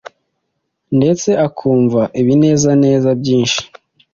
ndetse 0.97 1.29
akumva 1.47 2.01
ibinezaneza 2.21 3.09
byinshi 3.21 3.61